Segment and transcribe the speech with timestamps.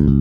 [0.00, 0.14] Luz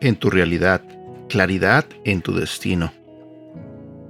[0.00, 0.80] en tu realidad,
[1.28, 2.90] claridad en tu destino.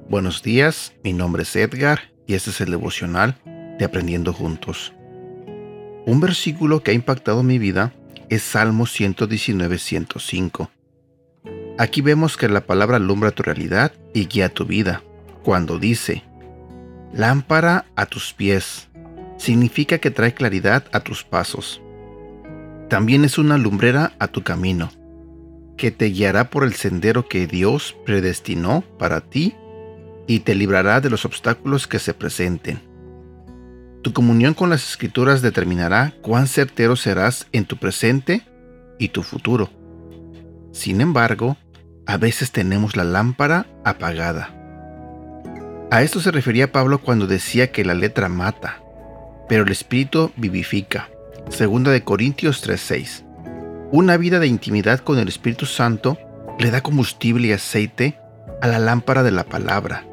[0.08, 4.92] Buenos días, mi nombre es Edgar y este es el devocional de Aprendiendo Juntos.
[6.06, 7.92] Un versículo que ha impactado mi vida
[8.28, 10.70] es Salmo 119, 105.
[11.78, 15.02] Aquí vemos que la palabra alumbra tu realidad y guía tu vida.
[15.42, 16.24] Cuando dice,
[17.12, 18.88] lámpara a tus pies,
[19.36, 21.80] significa que trae claridad a tus pasos.
[22.88, 24.90] También es una lumbrera a tu camino
[25.76, 29.54] que te guiará por el sendero que Dios predestinó para ti
[30.26, 32.80] y te librará de los obstáculos que se presenten.
[34.06, 38.46] Tu comunión con las escrituras determinará cuán certero serás en tu presente
[39.00, 39.68] y tu futuro.
[40.70, 41.56] Sin embargo,
[42.06, 44.54] a veces tenemos la lámpara apagada.
[45.90, 48.80] A esto se refería Pablo cuando decía que la letra mata,
[49.48, 51.08] pero el espíritu vivifica.
[51.48, 53.24] Segunda de Corintios 3:6.
[53.90, 56.16] Una vida de intimidad con el Espíritu Santo
[56.60, 58.20] le da combustible y aceite
[58.62, 60.06] a la lámpara de la palabra,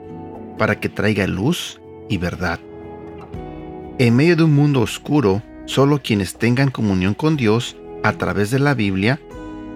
[0.58, 2.60] para que traiga luz y verdad.
[4.00, 8.58] En medio de un mundo oscuro, solo quienes tengan comunión con Dios a través de
[8.58, 9.20] la Biblia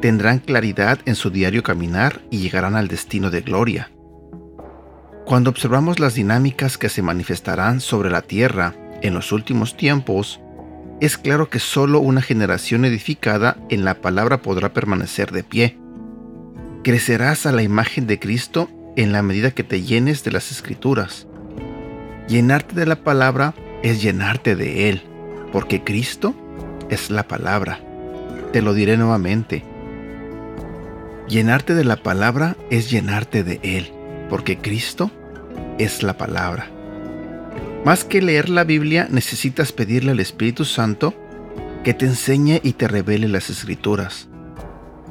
[0.02, 3.92] tendrán claridad en su diario caminar y llegarán al destino de gloria.
[5.26, 10.40] Cuando observamos las dinámicas que se manifestarán sobre la tierra en los últimos tiempos,
[11.00, 15.78] es claro que solo una generación edificada en la palabra podrá permanecer de pie.
[16.84, 21.28] Crecerás a la imagen de Cristo en la medida que te llenes de las escrituras.
[22.28, 25.02] Llenarte de la palabra es llenarte de Él,
[25.52, 26.34] porque Cristo
[26.90, 27.80] es la palabra.
[28.52, 29.64] Te lo diré nuevamente.
[31.28, 33.92] Llenarte de la palabra es llenarte de Él,
[34.30, 35.12] porque Cristo
[35.78, 36.70] es la palabra.
[37.86, 41.14] Más que leer la Biblia, necesitas pedirle al Espíritu Santo
[41.84, 44.28] que te enseñe y te revele las escrituras.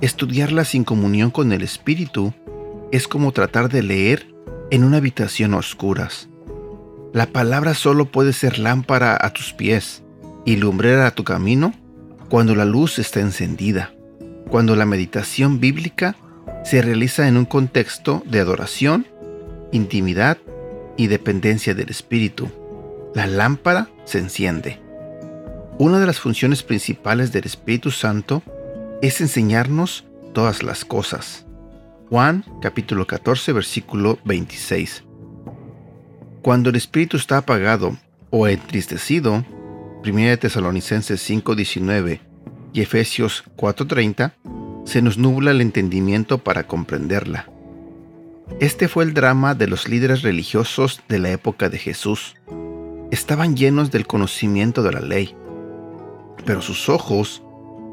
[0.01, 2.35] Estudiarla sin comunión con el Espíritu
[2.93, 4.35] es como tratar de leer
[4.71, 6.29] en una habitación a oscuras.
[7.13, 10.03] La palabra solo puede ser lámpara a tus pies
[10.45, 11.73] y lumbrera a tu camino
[12.29, 13.93] cuando la luz está encendida,
[14.49, 16.17] cuando la meditación bíblica
[16.65, 19.07] se realiza en un contexto de adoración,
[19.73, 20.39] intimidad
[20.97, 22.51] y dependencia del Espíritu
[23.17, 24.79] la lámpara se enciende.
[25.79, 28.43] Una de las funciones principales del Espíritu Santo
[29.01, 31.47] es enseñarnos todas las cosas.
[32.11, 35.06] Juan capítulo 14 versículo 26.
[36.47, 37.97] Cuando el Espíritu está apagado
[38.31, 39.45] o entristecido,
[40.05, 42.21] 1 Tesalonicenses 5:19
[42.73, 44.33] y Efesios 4:30,
[44.85, 47.51] se nos nubla el entendimiento para comprenderla.
[48.61, 52.37] Este fue el drama de los líderes religiosos de la época de Jesús
[53.11, 55.35] estaban llenos del conocimiento de la ley,
[56.45, 57.43] pero sus ojos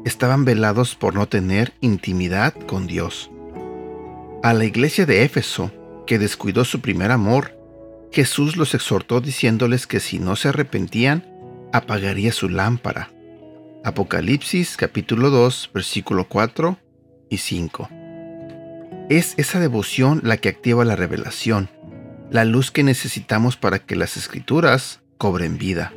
[0.04, 3.32] estaban velados por no tener intimidad con Dios.
[4.44, 5.72] A la iglesia de Éfeso,
[6.06, 7.53] que descuidó su primer amor,
[8.14, 11.24] Jesús los exhortó diciéndoles que si no se arrepentían,
[11.72, 13.10] apagaría su lámpara.
[13.82, 16.78] Apocalipsis capítulo 2 versículo 4
[17.28, 17.88] y 5.
[19.10, 21.68] Es esa devoción la que activa la revelación,
[22.30, 25.92] la luz que necesitamos para que las escrituras cobren vida.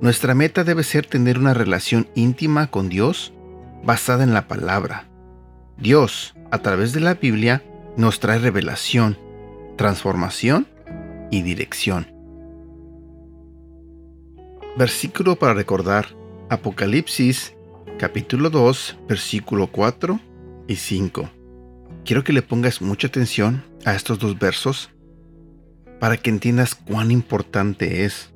[0.00, 3.32] Nuestra meta debe ser tener una relación íntima con Dios
[3.82, 5.08] basada en la palabra.
[5.76, 7.64] Dios, a través de la Biblia,
[7.96, 9.18] nos trae revelación,
[9.76, 10.68] transformación
[11.30, 12.06] y dirección.
[14.76, 16.06] Versículo para recordar.
[16.48, 17.54] Apocalipsis
[17.98, 20.18] capítulo 2, versículo 4
[20.66, 21.30] y 5.
[22.04, 24.90] Quiero que le pongas mucha atención a estos dos versos
[26.00, 28.32] para que entiendas cuán importante es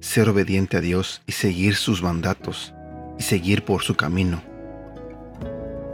[0.00, 2.72] ser obediente a Dios y seguir sus mandatos
[3.18, 4.42] y seguir por su camino.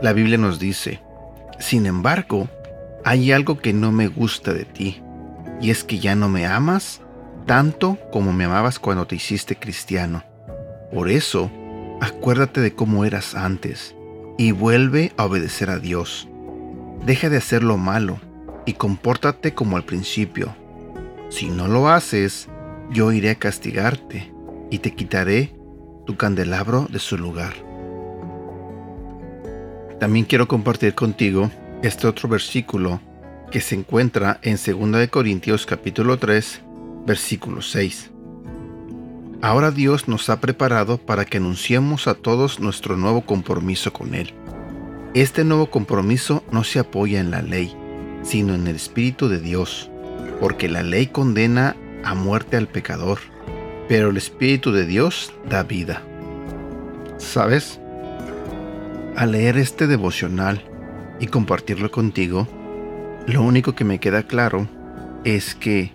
[0.02, 1.00] La Biblia nos dice,
[1.58, 2.48] sin embargo,
[3.04, 5.02] hay algo que no me gusta de ti,
[5.60, 7.00] y es que ya no me amas
[7.46, 10.22] tanto como me amabas cuando te hiciste cristiano.
[10.92, 11.50] Por eso,
[12.00, 13.94] acuérdate de cómo eras antes
[14.38, 16.28] y vuelve a obedecer a Dios.
[17.04, 18.18] Deja de hacer lo malo
[18.66, 20.54] y compórtate como al principio.
[21.28, 22.48] Si no lo haces,
[22.90, 24.32] yo iré a castigarte
[24.70, 25.54] y te quitaré
[26.06, 27.52] tu candelabro de su lugar.
[29.98, 31.50] También quiero compartir contigo
[31.82, 33.00] este otro versículo
[33.50, 36.60] que se encuentra en 2 Corintios capítulo 3,
[37.04, 38.10] versículo 6.
[39.42, 44.32] Ahora Dios nos ha preparado para que anunciemos a todos nuestro nuevo compromiso con Él.
[45.14, 47.74] Este nuevo compromiso no se apoya en la ley,
[48.22, 49.90] sino en el Espíritu de Dios,
[50.40, 51.74] porque la ley condena
[52.04, 53.18] a muerte al pecador,
[53.88, 56.02] pero el Espíritu de Dios da vida.
[57.18, 57.80] ¿Sabes?
[59.16, 60.62] Al leer este devocional
[61.18, 62.46] y compartirlo contigo,
[63.26, 64.68] lo único que me queda claro
[65.24, 65.92] es que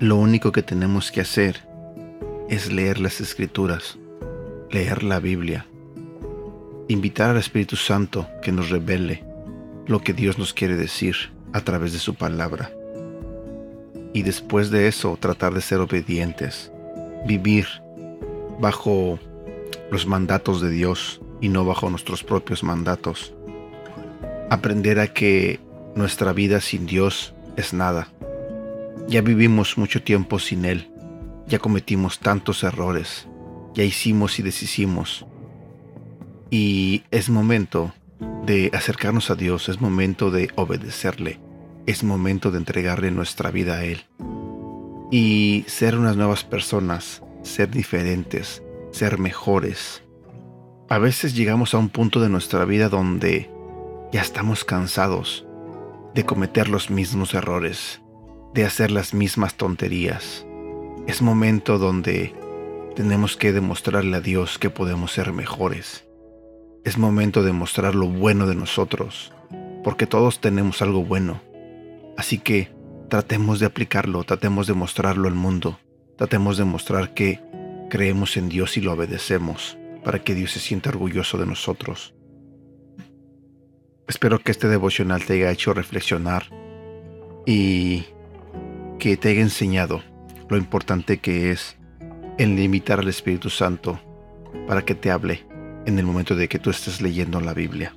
[0.00, 1.60] lo único que tenemos que hacer
[2.48, 3.98] es leer las escrituras,
[4.70, 5.66] leer la Biblia,
[6.88, 9.24] invitar al Espíritu Santo que nos revele
[9.86, 11.16] lo que Dios nos quiere decir
[11.52, 12.70] a través de su palabra.
[14.12, 16.72] Y después de eso tratar de ser obedientes,
[17.26, 17.66] vivir
[18.60, 19.18] bajo
[19.90, 23.34] los mandatos de Dios y no bajo nuestros propios mandatos.
[24.50, 25.60] Aprender a que
[25.96, 28.08] nuestra vida sin Dios es nada.
[29.08, 30.90] Ya vivimos mucho tiempo sin Él
[31.46, 33.26] ya cometimos tantos errores,
[33.74, 35.26] ya hicimos y deshicimos.
[36.50, 37.92] Y es momento
[38.46, 41.40] de acercarnos a Dios, es momento de obedecerle,
[41.86, 44.04] es momento de entregarle nuestra vida a Él.
[45.10, 50.02] Y ser unas nuevas personas, ser diferentes, ser mejores.
[50.88, 53.50] A veces llegamos a un punto de nuestra vida donde
[54.12, 55.43] ya estamos cansados
[56.14, 58.00] de cometer los mismos errores,
[58.54, 60.46] de hacer las mismas tonterías
[61.06, 62.34] es momento donde
[62.96, 66.06] tenemos que demostrarle a Dios que podemos ser mejores.
[66.82, 69.32] Es momento de mostrar lo bueno de nosotros,
[69.82, 71.42] porque todos tenemos algo bueno.
[72.16, 72.70] Así que
[73.10, 75.78] tratemos de aplicarlo, tratemos de mostrarlo al mundo,
[76.16, 77.40] tratemos de mostrar que
[77.90, 82.14] creemos en Dios y lo obedecemos, para que Dios se sienta orgulloso de nosotros.
[84.06, 86.44] Espero que este devocional te haya hecho reflexionar
[87.46, 88.04] y
[88.98, 90.02] que te haya enseñado
[90.50, 91.76] lo importante que es
[92.36, 93.98] el limitar al Espíritu Santo
[94.66, 95.46] para que te hable
[95.86, 97.96] en el momento de que tú estés leyendo la Biblia.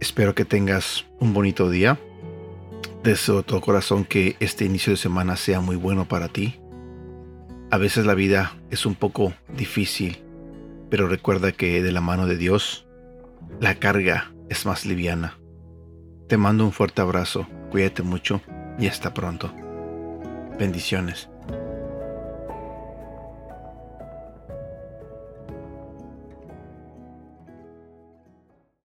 [0.00, 1.98] Espero que tengas un bonito día.
[3.02, 6.60] Deseo todo corazón que este inicio de semana sea muy bueno para ti.
[7.70, 10.22] A veces la vida es un poco difícil,
[10.90, 12.86] pero recuerda que de la mano de Dios
[13.60, 15.38] la carga es más liviana.
[16.28, 18.42] Te mando un fuerte abrazo, cuídate mucho
[18.78, 19.50] y hasta pronto.
[20.58, 21.29] Bendiciones.